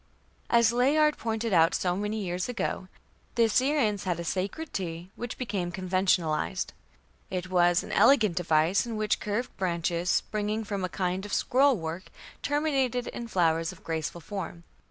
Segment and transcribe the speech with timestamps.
[0.49, 2.87] As Layard pointed out many years ago,
[3.35, 6.73] the Assyrians had a sacred tree which became conventionalized.
[7.29, 11.77] It was "an elegant device, in which curved branches, springing from a kind of scroll
[11.77, 12.05] work,
[12.41, 14.63] terminated in flowers of graceful form.